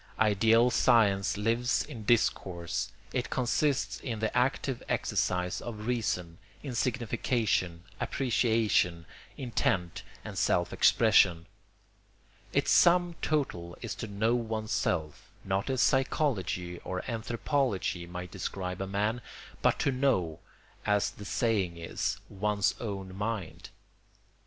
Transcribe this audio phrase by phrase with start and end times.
[0.17, 7.83] Ideal science lives in discourse; it consists in the active exercise of reason, in signification,
[7.99, 9.05] appreciation,
[9.37, 11.45] intent, and self expression.
[12.51, 18.87] Its sum total is to know oneself, not as psychology or anthropology might describe a
[18.87, 19.21] man,
[19.61, 20.39] but to know,
[20.83, 23.69] as the saying is, one's own mind.